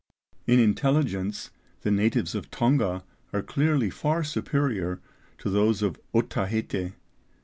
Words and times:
In 0.47 0.59
intelligence 0.59 1.51
the 1.83 1.91
natives 1.91 2.33
of 2.33 2.49
Tonga 2.49 3.03
are 3.33 3.43
clearly 3.43 3.91
far 3.91 4.23
superior 4.23 4.99
to 5.37 5.47
those 5.47 5.83
of 5.83 5.99
Otaheite. 6.11 6.93